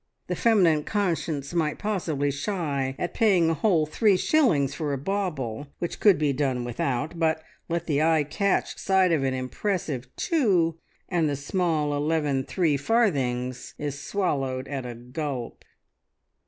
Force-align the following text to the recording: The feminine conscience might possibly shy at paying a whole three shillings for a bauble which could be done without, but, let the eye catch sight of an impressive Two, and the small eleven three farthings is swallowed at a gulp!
The 0.25 0.35
feminine 0.35 0.83
conscience 0.83 1.53
might 1.53 1.77
possibly 1.77 2.31
shy 2.31 2.95
at 2.97 3.13
paying 3.13 3.51
a 3.51 3.53
whole 3.53 3.85
three 3.85 4.17
shillings 4.17 4.73
for 4.73 4.93
a 4.93 4.97
bauble 4.97 5.67
which 5.77 5.99
could 5.99 6.17
be 6.17 6.33
done 6.33 6.63
without, 6.65 7.19
but, 7.19 7.43
let 7.69 7.85
the 7.85 8.01
eye 8.01 8.23
catch 8.23 8.79
sight 8.79 9.11
of 9.11 9.21
an 9.21 9.35
impressive 9.35 10.07
Two, 10.15 10.79
and 11.07 11.29
the 11.29 11.35
small 11.35 11.93
eleven 11.95 12.43
three 12.43 12.77
farthings 12.77 13.75
is 13.77 14.01
swallowed 14.01 14.67
at 14.67 14.87
a 14.87 14.95
gulp! 14.95 15.63